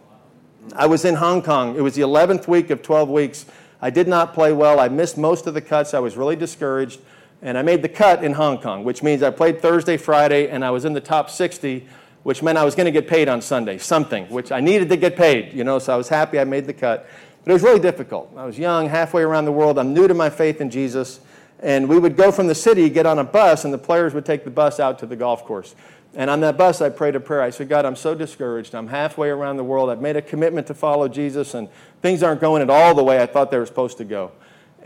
[0.74, 1.76] I was in Hong Kong.
[1.76, 3.46] It was the 11th week of 12 weeks.
[3.80, 4.80] I did not play well.
[4.80, 5.94] I missed most of the cuts.
[5.94, 7.00] I was really discouraged.
[7.40, 10.64] And I made the cut in Hong Kong, which means I played Thursday, Friday, and
[10.64, 11.86] I was in the top 60,
[12.24, 14.96] which meant I was going to get paid on Sunday, something, which I needed to
[14.96, 17.08] get paid, you know, so I was happy I made the cut.
[17.44, 18.32] But it was really difficult.
[18.36, 19.78] I was young, halfway around the world.
[19.78, 21.20] I'm new to my faith in Jesus.
[21.60, 24.24] And we would go from the city, get on a bus, and the players would
[24.24, 25.74] take the bus out to the golf course.
[26.14, 27.42] And on that bus, I prayed a prayer.
[27.42, 28.74] I said, God, I'm so discouraged.
[28.74, 29.90] I'm halfway around the world.
[29.90, 31.68] I've made a commitment to follow Jesus, and
[32.02, 34.32] things aren't going at all the way I thought they were supposed to go.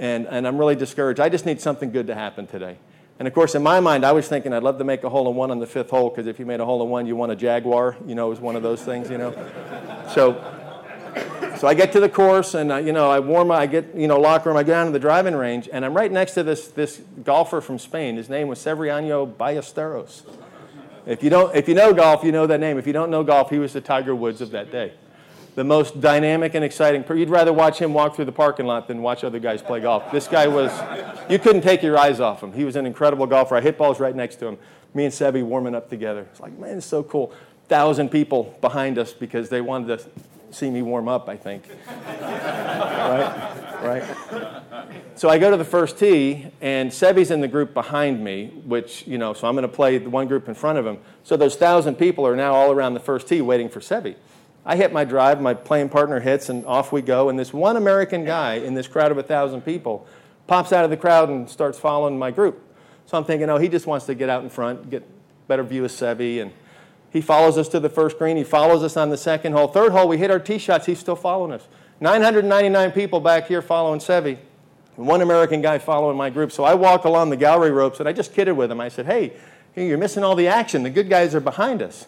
[0.02, 1.20] And, and I'm really discouraged.
[1.20, 2.76] I just need something good to happen today.
[3.20, 5.30] And of course, in my mind, I was thinking I'd love to make a hole
[5.30, 7.14] in one on the fifth hole because if you made a hole in one, you
[7.14, 7.96] won a Jaguar.
[8.04, 9.30] You know, it was one of those things, you know.
[10.12, 10.42] So,
[11.56, 13.94] so I get to the course and, uh, you know, I warm up, I get,
[13.94, 16.34] you know, locker room, I go down to the driving range, and I'm right next
[16.34, 18.16] to this, this golfer from Spain.
[18.16, 20.22] His name was Severiano Ballesteros.
[21.06, 22.76] If you, don't, if you know golf, you know that name.
[22.76, 24.94] If you don't know golf, he was the Tiger Woods of that day.
[25.54, 27.04] The most dynamic and exciting.
[27.14, 30.10] You'd rather watch him walk through the parking lot than watch other guys play golf.
[30.10, 30.72] This guy was,
[31.28, 32.52] you couldn't take your eyes off him.
[32.54, 33.56] He was an incredible golfer.
[33.56, 34.58] I hit balls right next to him.
[34.94, 36.26] Me and Seve warming up together.
[36.30, 37.32] It's like, man, it's so cool.
[37.68, 40.10] Thousand people behind us because they wanted to
[40.52, 41.64] see me warm up, I think.
[41.86, 43.82] right?
[43.82, 44.04] Right?
[45.16, 49.06] So I go to the first tee, and Seve's in the group behind me, which,
[49.06, 50.98] you know, so I'm going to play the one group in front of him.
[51.24, 54.16] So those thousand people are now all around the first tee waiting for Seve.
[54.64, 57.28] I hit my drive, my playing partner hits, and off we go.
[57.28, 60.06] And this one American guy in this crowd of a thousand people
[60.46, 62.62] pops out of the crowd and starts following my group.
[63.06, 65.02] So I'm thinking, oh, he just wants to get out in front, get
[65.48, 66.52] better view of Seve, and
[67.12, 68.36] he follows us to the first green.
[68.36, 69.68] He follows us on the second hole.
[69.68, 70.86] Third hole, we hit our tee shots.
[70.86, 71.66] He's still following us.
[72.00, 74.38] 999 people back here following Seve.
[74.96, 76.52] One American guy following my group.
[76.52, 78.80] So I walk along the gallery ropes and I just kidded with him.
[78.80, 79.32] I said, hey,
[79.74, 80.82] you're missing all the action.
[80.82, 82.06] The good guys are behind us.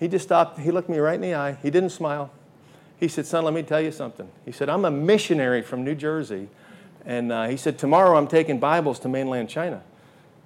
[0.00, 0.58] He just stopped.
[0.58, 1.58] He looked me right in the eye.
[1.62, 2.32] He didn't smile.
[2.96, 4.28] He said, son, let me tell you something.
[4.44, 6.48] He said, I'm a missionary from New Jersey.
[7.04, 9.82] And uh, he said, tomorrow I'm taking Bibles to mainland China.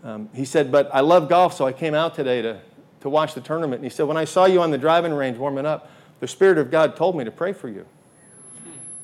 [0.03, 2.61] Um, he said, but I love golf, so I came out today to,
[3.01, 3.81] to watch the tournament.
[3.81, 5.91] And he said, When I saw you on the driving range warming up,
[6.21, 7.87] the Spirit of God told me to pray for you.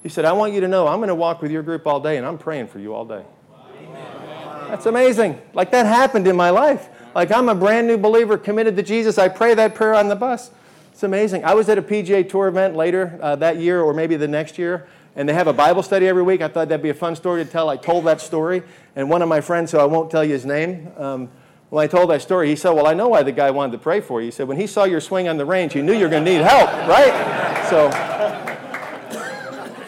[0.02, 2.00] He said, I want you to know I'm going to walk with your group all
[2.00, 3.24] day and I'm praying for you all day.
[4.68, 5.40] That's amazing.
[5.54, 6.88] Like that happened in my life.
[7.14, 9.18] Like I'm a brand new believer committed to Jesus.
[9.18, 10.51] I pray that prayer on the bus.
[10.92, 11.44] It's amazing.
[11.44, 14.59] I was at a PGA Tour event later uh, that year or maybe the next
[14.59, 16.40] year, and they have a Bible study every week.
[16.40, 17.68] I thought that'd be a fun story to tell.
[17.68, 18.62] I told that story,
[18.94, 21.29] and one of my friends, who I won't tell you his name, um,
[21.70, 23.79] when I told that story, he said, Well, I know why the guy wanted to
[23.79, 24.27] pray for you.
[24.27, 26.25] He said, When he saw your swing on the range, he knew you were going
[26.25, 27.66] to need help, right?
[27.70, 27.90] So,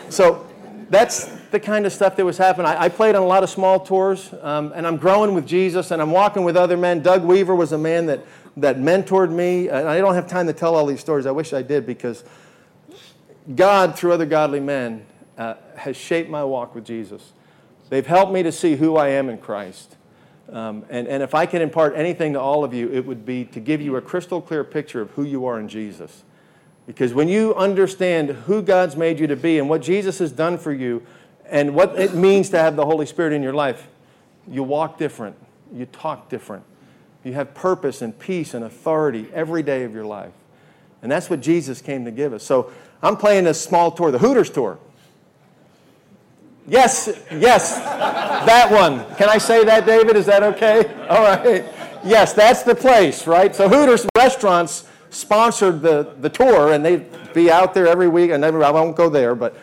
[0.08, 0.46] so
[0.90, 2.66] that's the kind of stuff that was happening.
[2.66, 5.90] I, I played on a lot of small tours, um, and I'm growing with Jesus,
[5.90, 7.02] and I'm walking with other men.
[7.02, 8.24] Doug Weaver was a man that,
[8.56, 9.68] that mentored me.
[9.68, 11.26] And I don't have time to tell all these stories.
[11.26, 12.24] I wish I did because
[13.54, 15.06] God, through other godly men,
[15.38, 17.32] uh, has shaped my walk with Jesus.
[17.88, 19.96] They've helped me to see who I am in Christ.
[20.50, 23.44] Um, and, and if I can impart anything to all of you, it would be
[23.46, 26.24] to give you a crystal clear picture of who you are in Jesus.
[26.86, 30.58] Because when you understand who God's made you to be and what Jesus has done
[30.58, 31.02] for you
[31.52, 33.86] and what it means to have the Holy Spirit in your life,
[34.48, 35.36] you walk different,
[35.72, 36.64] you talk different,
[37.22, 40.32] you have purpose and peace and authority every day of your life.
[41.02, 42.42] And that's what Jesus came to give us.
[42.42, 44.78] So I'm playing this small tour, the Hooters tour.
[46.66, 49.04] Yes, yes, that one.
[49.16, 50.16] Can I say that, David?
[50.16, 50.86] Is that okay?
[51.08, 51.66] All right.
[52.02, 53.54] Yes, that's the place, right?
[53.54, 58.30] So Hooters restaurants sponsored the, the tour, and they'd be out there every week.
[58.30, 59.54] And I won't go there, but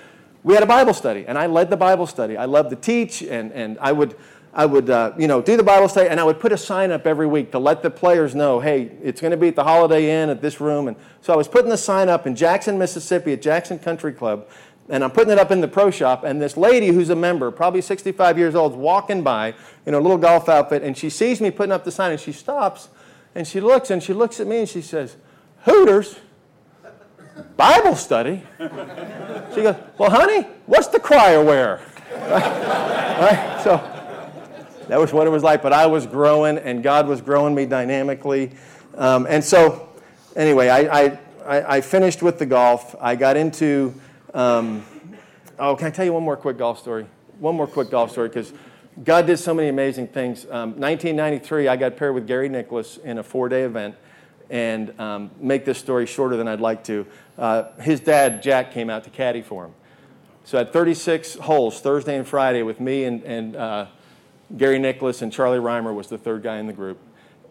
[0.44, 2.38] we had a Bible study, and I led the Bible study.
[2.38, 4.16] I loved to teach, and, and I would,
[4.54, 6.92] I would uh, you know, do the Bible study, and I would put a sign
[6.92, 9.64] up every week to let the players know, hey, it's going to be at the
[9.64, 10.88] Holiday Inn at this room.
[10.88, 14.48] And so I was putting the sign up in Jackson, Mississippi at Jackson Country Club
[14.90, 17.52] and I'm putting it up in the pro shop, and this lady who's a member,
[17.52, 19.54] probably 65 years old, is walking by
[19.86, 22.32] in a little golf outfit, and she sees me putting up the sign, and she
[22.32, 22.90] stops,
[23.36, 25.16] and she looks, and she looks at me, and she says,
[25.66, 26.18] Hooters?
[27.58, 28.44] Bible study?
[28.60, 31.82] She goes, Well, honey, what's the crier wear?
[32.12, 32.44] Right?
[33.20, 33.62] right?
[33.64, 33.78] So
[34.88, 37.66] that was what it was like, but I was growing, and God was growing me
[37.66, 38.52] dynamically.
[38.96, 39.90] Um, and so,
[40.36, 42.96] anyway, I, I, I finished with the golf.
[43.00, 43.94] I got into
[44.34, 44.86] um,
[45.58, 47.06] oh, can I tell you one more quick golf story?
[47.40, 48.54] One more quick golf story because
[49.04, 50.46] God did so many amazing things.
[50.46, 53.96] Um, 1993, I got paired with Gary Nicklaus in a four day event.
[54.50, 57.06] And um, make this story shorter than I'd like to.
[57.38, 59.74] Uh, his dad, Jack, came out to caddy for him.
[60.44, 63.86] So had 36 holes Thursday and Friday with me and, and uh,
[64.58, 66.98] Gary Nicklaus and Charlie Rymer was the third guy in the group.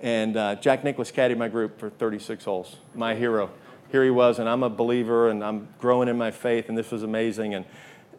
[0.00, 3.50] And uh, Jack Nicklaus caddied my group for 36 holes, my hero.
[3.90, 6.90] here he was, and I'm a believer, and I'm growing in my faith, and this
[6.90, 7.54] was amazing.
[7.54, 7.64] And,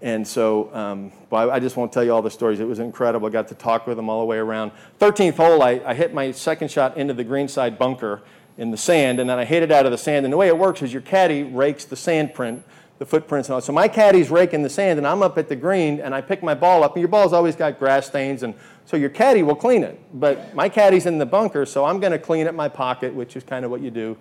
[0.01, 2.59] and so, um, well, I just won't tell you all the stories.
[2.59, 3.27] It was incredible.
[3.27, 4.71] I got to talk with him all the way around.
[4.99, 8.21] 13th hole, I, I hit my second shot into the greenside bunker
[8.59, 10.25] in the sand, and then I hit it out of the sand.
[10.25, 12.61] And the way it works is your caddy rakes the sand print,
[12.97, 13.61] the footprints and all.
[13.61, 16.43] So my caddy's raking the sand, and I'm up at the green, and I pick
[16.43, 19.55] my ball up, and your ball's always got grass stains, and so your caddy will
[19.55, 19.97] clean it.
[20.13, 23.37] But my caddy's in the bunker, so I'm going to clean it my pocket, which
[23.37, 24.17] is kind of what you do.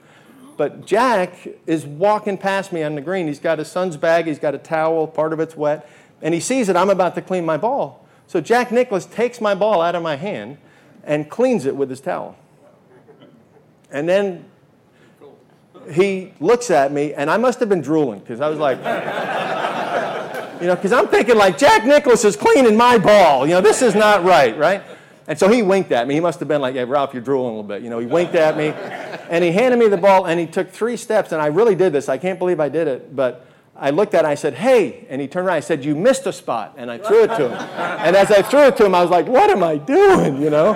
[0.56, 3.26] But Jack is walking past me on the green.
[3.26, 5.90] He's got his son's bag, he's got a towel, part of it's wet,
[6.22, 8.06] and he sees that I'm about to clean my ball.
[8.28, 10.58] So Jack Nicklaus takes my ball out of my hand
[11.02, 12.36] and cleans it with his towel.
[13.90, 14.44] And then
[15.90, 18.78] he looks at me, and I must have been drooling because I was like,
[20.60, 23.46] you know, because I'm thinking like Jack Nicklaus is cleaning my ball.
[23.46, 24.82] You know, this is not right, right?
[25.28, 26.14] And so he winked at me.
[26.14, 27.82] He must have been like, hey, Ralph, you're drooling a little bit.
[27.82, 28.68] You know, he winked at me
[29.28, 31.32] and he handed me the ball and he took three steps.
[31.32, 32.08] And I really did this.
[32.08, 33.14] I can't believe I did it.
[33.14, 33.46] But
[33.76, 35.06] I looked at it and I said, hey.
[35.10, 35.56] And he turned around.
[35.56, 36.76] I said, you missed a spot.
[36.78, 37.52] And I threw it to him.
[37.52, 40.40] And as I threw it to him, I was like, what am I doing?
[40.40, 40.72] You know?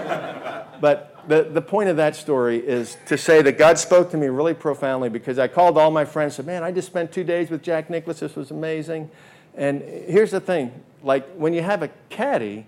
[0.83, 4.27] But the, the point of that story is to say that God spoke to me
[4.29, 7.25] really profoundly because I called all my friends and said, man, I just spent two
[7.25, 8.21] days with Jack Nicklaus.
[8.21, 9.11] This was amazing.
[9.55, 12.67] And here's the thing like when you have a caddy,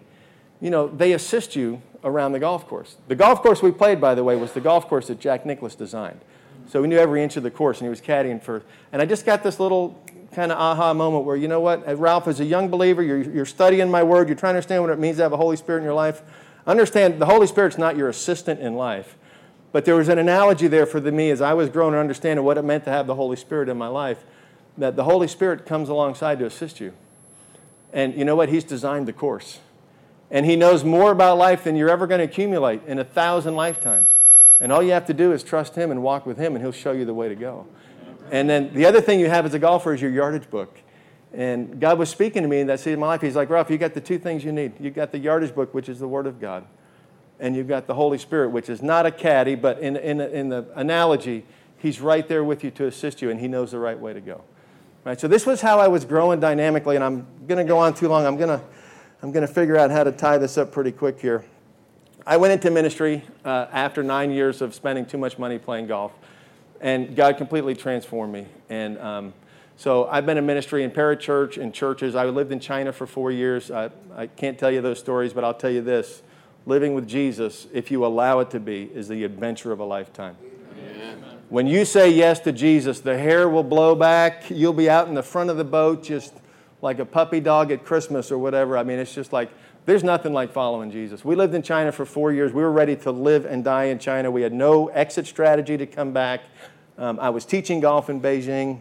[0.61, 2.97] you know, they assist you around the golf course.
[3.09, 5.75] The golf course we played, by the way, was the golf course that Jack Nicklaus
[5.75, 6.21] designed.
[6.69, 8.63] So we knew every inch of the course, and he was caddying for.
[8.93, 12.27] And I just got this little kind of aha moment where, you know what, Ralph,
[12.27, 14.99] as a young believer, you're, you're studying my word, you're trying to understand what it
[14.99, 16.23] means to have a Holy Spirit in your life.
[16.67, 19.17] Understand, the Holy Spirit's not your assistant in life.
[19.73, 22.45] But there was an analogy there for the, me as I was growing and understanding
[22.45, 24.25] what it meant to have the Holy Spirit in my life,
[24.79, 26.93] that the Holy Spirit comes alongside to assist you.
[27.93, 28.49] And you know what?
[28.49, 29.59] He's designed the course.
[30.31, 33.57] And he knows more about life than you're ever going to accumulate in a thousand
[33.57, 34.17] lifetimes.
[34.61, 36.73] And all you have to do is trust him and walk with him, and he'll
[36.73, 37.67] show you the way to go.
[38.31, 40.79] And then the other thing you have as a golfer is your yardage book.
[41.35, 43.21] And God was speaking to me in that season of my life.
[43.21, 44.73] He's like, Ralph, you got the two things you need.
[44.79, 46.65] You got the yardage book, which is the Word of God,
[47.41, 50.49] and you've got the Holy Spirit, which is not a caddy, but in, in, in
[50.49, 51.45] the analogy,
[51.77, 54.21] He's right there with you to assist you, and He knows the right way to
[54.21, 54.43] go.
[55.05, 57.93] Right, so this was how I was growing dynamically, and I'm going to go on
[57.93, 58.25] too long.
[58.25, 58.65] I'm going to
[59.23, 61.45] I'm going to figure out how to tie this up pretty quick here.
[62.27, 66.13] I went into ministry uh, after nine years of spending too much money playing golf,
[66.81, 68.47] and God completely transformed me.
[68.69, 69.35] And um,
[69.77, 72.15] so I've been in ministry in parachurch and churches.
[72.15, 73.71] I lived in China for four years.
[73.71, 76.23] I, I can't tell you those stories, but I'll tell you this
[76.67, 80.37] living with Jesus, if you allow it to be, is the adventure of a lifetime.
[80.79, 81.23] Amen.
[81.51, 84.51] When you say yes to Jesus, the hair will blow back.
[84.51, 86.33] You'll be out in the front of the boat just
[86.81, 88.79] like a puppy dog at Christmas or whatever.
[88.79, 89.51] I mean, it's just like
[89.87, 91.25] there's nothing like following Jesus.
[91.25, 92.53] We lived in China for four years.
[92.53, 94.31] We were ready to live and die in China.
[94.31, 96.43] We had no exit strategy to come back.
[96.97, 98.81] Um, I was teaching golf in Beijing,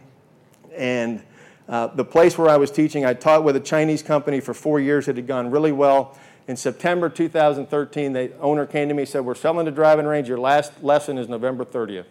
[0.76, 1.22] and
[1.68, 4.80] uh, the place where I was teaching, I taught with a Chinese company for four
[4.80, 5.08] years.
[5.08, 6.18] It had gone really well.
[6.46, 10.28] In September 2013, the owner came to me and said, We're selling the driving range.
[10.28, 12.04] Your last lesson is November 30th.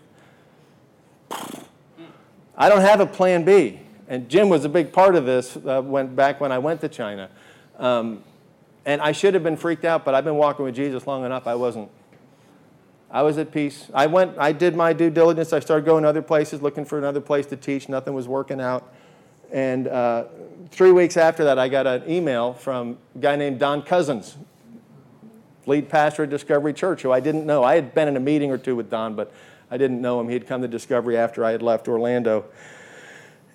[2.56, 5.82] I don't have a plan B and Jim was a big part of this uh,
[5.82, 7.30] back when I went to China.
[7.78, 8.24] Um,
[8.86, 11.48] and I should have been freaked out, but I've been walking with Jesus long enough.
[11.48, 11.90] I wasn't.
[13.14, 13.92] I was at peace.
[13.94, 14.40] I went.
[14.40, 15.54] I did my due diligence.
[15.54, 17.88] I started going other places, looking for another place to teach.
[17.88, 18.92] Nothing was working out.
[19.52, 20.26] And uh,
[20.72, 24.36] three weeks after that, I got an email from a guy named Don Cousins,
[25.68, 27.64] lead pastor at Discovery Church, who I didn't know.
[27.64, 29.32] I had been in a meeting or two with Don, but
[29.70, 30.28] I didn't know him.
[30.28, 32.46] He had come to Discovery after I had left Orlando.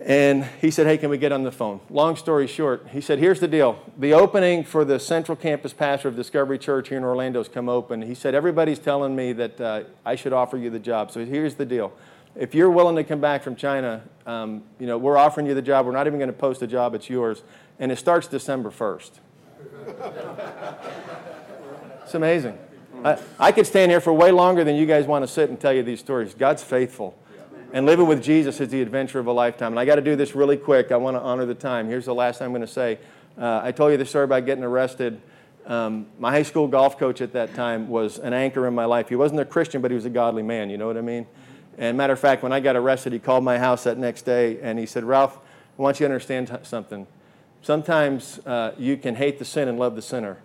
[0.00, 1.80] And he said, Hey, can we get on the phone?
[1.90, 3.78] Long story short, he said, Here's the deal.
[3.98, 7.68] The opening for the central campus pastor of Discovery Church here in Orlando has come
[7.68, 8.02] open.
[8.02, 11.10] He said, Everybody's telling me that uh, I should offer you the job.
[11.10, 11.92] So here's the deal.
[12.36, 15.62] If you're willing to come back from China, um, you know, we're offering you the
[15.62, 15.86] job.
[15.86, 17.42] We're not even going to post a job, it's yours.
[17.80, 19.10] And it starts December 1st.
[22.04, 22.56] it's amazing.
[23.04, 25.58] I, I could stand here for way longer than you guys want to sit and
[25.58, 26.34] tell you these stories.
[26.34, 27.18] God's faithful.
[27.70, 29.72] And living with Jesus is the adventure of a lifetime.
[29.72, 30.90] And I got to do this really quick.
[30.90, 31.86] I want to honor the time.
[31.86, 32.98] Here's the last thing I'm going to say.
[33.36, 35.20] Uh, I told you the story about getting arrested.
[35.66, 39.10] Um, my high school golf coach at that time was an anchor in my life.
[39.10, 40.70] He wasn't a Christian, but he was a godly man.
[40.70, 41.26] You know what I mean?
[41.76, 44.58] And matter of fact, when I got arrested, he called my house that next day
[44.62, 45.38] and he said, Ralph,
[45.78, 47.06] I want you to understand something.
[47.60, 50.38] Sometimes uh, you can hate the sin and love the sinner.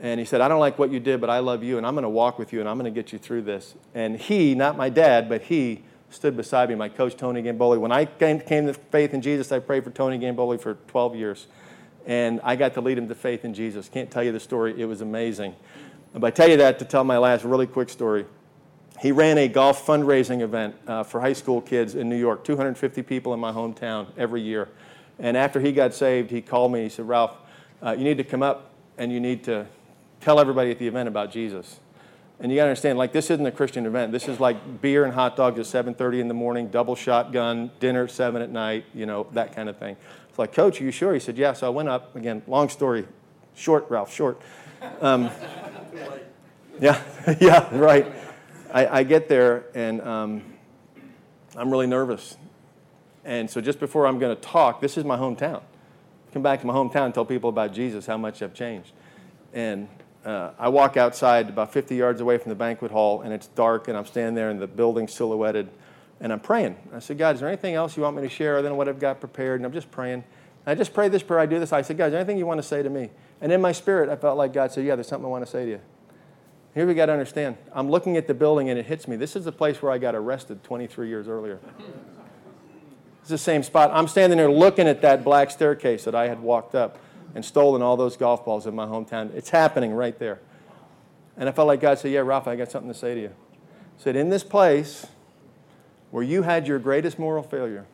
[0.00, 1.94] And he said, I don't like what you did, but I love you, and I'm
[1.94, 3.74] going to walk with you, and I'm going to get you through this.
[3.94, 7.78] And he, not my dad, but he stood beside me, my coach, Tony Gamboli.
[7.78, 11.16] When I came, came to faith in Jesus, I prayed for Tony Gamboli for 12
[11.16, 11.46] years.
[12.06, 13.88] And I got to lead him to faith in Jesus.
[13.88, 15.54] Can't tell you the story, it was amazing.
[16.12, 18.26] But I tell you that to tell my last really quick story.
[19.00, 23.02] he ran a golf fundraising event uh, for high school kids in New York, 250
[23.02, 24.68] people in my hometown every year.
[25.18, 26.82] And after he got saved, he called me.
[26.82, 27.36] He said, Ralph,
[27.82, 29.66] uh, you need to come up and you need to
[30.20, 31.78] tell everybody at the event about Jesus.
[32.40, 34.12] And you got to understand, like this isn't a Christian event.
[34.12, 38.04] This is like beer and hot dogs at 7:30 in the morning, double shotgun, dinner
[38.04, 39.96] at seven at night, you know, that kind of thing.
[40.28, 41.12] It's like, Coach, are you sure?
[41.12, 41.52] He said, Yeah.
[41.52, 42.42] So I went up again.
[42.46, 43.06] Long story,
[43.54, 44.40] short, Ralph, short.
[45.02, 45.30] Um,
[46.80, 47.02] yeah,
[47.40, 48.10] yeah, right.
[48.72, 50.42] I, I, get there and um,
[51.56, 52.36] I'm really nervous.
[53.24, 55.62] And so just before I'm going to talk, this is my hometown.
[56.32, 58.92] Come back to my hometown and tell people about Jesus, how much I've changed.
[59.52, 59.88] And
[60.24, 63.88] uh, I walk outside about 50 yards away from the banquet hall, and it's dark,
[63.88, 65.68] and I'm standing there in the building silhouetted,
[66.20, 66.76] and I'm praying.
[66.94, 68.88] I said, God, is there anything else you want me to share other than what
[68.88, 69.60] I've got prepared?
[69.60, 70.24] And I'm just praying.
[70.66, 71.40] And I just pray this prayer.
[71.40, 71.72] I do this.
[71.72, 73.10] I said, God, is there anything you want to say to me?
[73.40, 75.50] And in my spirit, I felt like God said, Yeah, there's something I want to
[75.50, 75.80] say to you.
[76.74, 77.56] Here we got to understand.
[77.72, 79.16] I'm looking at the building, and it hits me.
[79.16, 81.58] This is the place where I got arrested 23 years earlier.
[83.22, 83.90] It's the same spot.
[83.92, 86.98] I'm standing there looking at that black staircase that I had walked up
[87.34, 89.34] and stolen all those golf balls in my hometown.
[89.34, 90.40] It's happening right there.
[91.36, 93.28] And I felt like God said, Yeah, Ralph, I got something to say to you.
[93.96, 95.06] He said, In this place
[96.10, 97.86] where you had your greatest moral failure,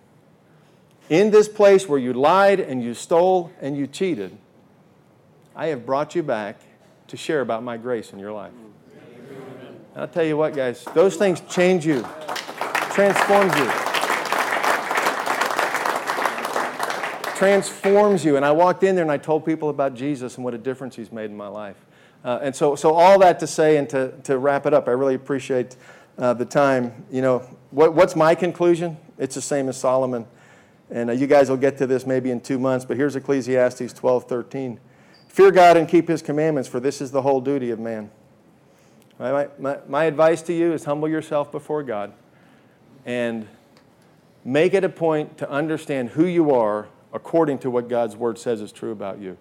[1.08, 4.36] in this place where you lied and you stole and you cheated,
[5.54, 6.60] I have brought you back
[7.08, 8.52] to share about my grace in your life.
[9.94, 12.04] And I'll tell you what, guys, those things change you,
[12.90, 13.95] transforms you.
[17.36, 18.36] Transforms you.
[18.36, 20.96] And I walked in there and I told people about Jesus and what a difference
[20.96, 21.76] he's made in my life.
[22.24, 24.92] Uh, and so, so all that to say and to, to wrap it up, I
[24.92, 25.76] really appreciate
[26.18, 27.04] uh, the time.
[27.10, 27.38] You know,
[27.70, 28.96] what, what's my conclusion?
[29.18, 30.26] It's the same as Solomon.
[30.90, 33.92] And uh, you guys will get to this maybe in two months, but here's Ecclesiastes
[33.92, 34.80] 12 13.
[35.28, 38.10] Fear God and keep his commandments, for this is the whole duty of man.
[39.18, 42.12] My, my, my advice to you is humble yourself before God
[43.04, 43.46] and
[44.44, 48.60] make it a point to understand who you are according to what God's word says
[48.60, 49.38] is true about you.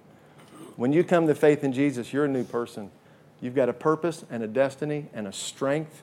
[0.77, 2.89] When you come to faith in Jesus, you're a new person.
[3.41, 6.01] You've got a purpose and a destiny and a strength,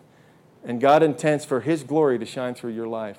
[0.63, 3.19] and God intends for His glory to shine through your life.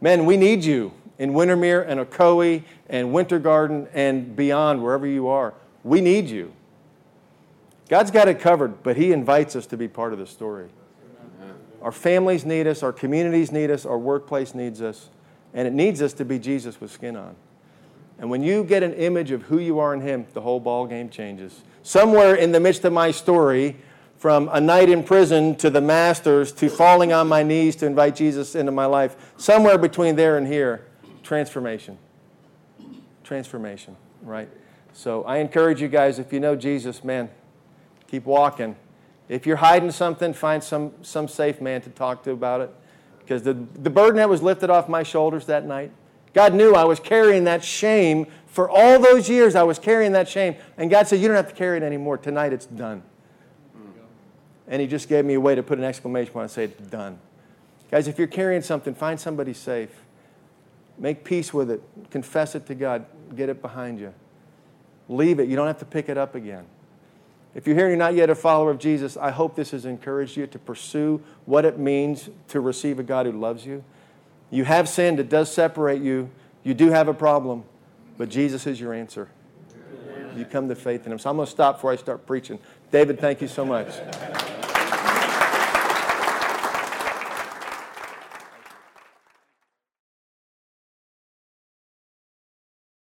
[0.00, 5.26] Men, we need you in Windermere and Ocoee and Winter Garden and beyond, wherever you
[5.26, 5.52] are.
[5.82, 6.52] We need you.
[7.88, 10.68] God's got it covered, but He invites us to be part of the story.
[11.82, 15.10] Our families need us, our communities need us, our workplace needs us,
[15.52, 17.34] and it needs us to be Jesus with skin on.
[18.20, 20.86] And when you get an image of who you are in Him, the whole ball
[20.86, 21.62] game changes.
[21.82, 23.76] Somewhere in the midst of my story,
[24.18, 28.14] from a night in prison to the Masters to falling on my knees to invite
[28.14, 30.86] Jesus into my life, somewhere between there and here,
[31.22, 31.96] transformation.
[33.24, 34.50] Transformation, right?
[34.92, 37.30] So I encourage you guys, if you know Jesus, man,
[38.06, 38.76] keep walking.
[39.30, 42.74] If you're hiding something, find some, some safe man to talk to about it.
[43.20, 45.92] Because the, the burden that was lifted off my shoulders that night,
[46.32, 48.26] God knew I was carrying that shame.
[48.46, 50.56] For all those years, I was carrying that shame.
[50.76, 52.18] And God said, You don't have to carry it anymore.
[52.18, 53.02] Tonight, it's done.
[54.68, 56.88] And He just gave me a way to put an exclamation point and say, It's
[56.88, 57.18] done.
[57.90, 59.90] Guys, if you're carrying something, find somebody safe.
[60.96, 61.82] Make peace with it.
[62.10, 63.06] Confess it to God.
[63.34, 64.14] Get it behind you.
[65.08, 65.48] Leave it.
[65.48, 66.66] You don't have to pick it up again.
[67.54, 69.84] If you're here and you're not yet a follower of Jesus, I hope this has
[69.84, 73.82] encouraged you to pursue what it means to receive a God who loves you.
[74.50, 76.30] You have sinned, it does separate you.
[76.62, 77.64] You do have a problem,
[78.18, 79.28] but Jesus is your answer.
[80.36, 81.18] You come to faith in Him.
[81.18, 82.58] So I'm going to stop before I start preaching.
[82.90, 83.88] David, thank you so much.